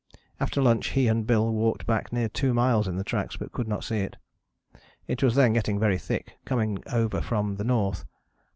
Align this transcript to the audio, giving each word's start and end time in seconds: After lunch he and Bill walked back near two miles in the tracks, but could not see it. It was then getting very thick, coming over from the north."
After 0.39 0.63
lunch 0.63 0.87
he 0.93 1.07
and 1.07 1.27
Bill 1.27 1.53
walked 1.53 1.85
back 1.85 2.11
near 2.11 2.27
two 2.27 2.55
miles 2.55 2.87
in 2.87 2.95
the 2.95 3.03
tracks, 3.03 3.37
but 3.37 3.51
could 3.51 3.67
not 3.67 3.83
see 3.83 3.99
it. 3.99 4.17
It 5.07 5.21
was 5.21 5.35
then 5.35 5.53
getting 5.53 5.77
very 5.79 5.99
thick, 5.99 6.39
coming 6.43 6.81
over 6.91 7.21
from 7.21 7.57
the 7.57 7.63
north." 7.63 8.03